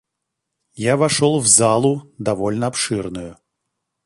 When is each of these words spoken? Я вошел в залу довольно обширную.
Я 0.83 0.97
вошел 0.97 1.39
в 1.39 1.45
залу 1.45 2.11
довольно 2.17 2.65
обширную. 2.65 3.37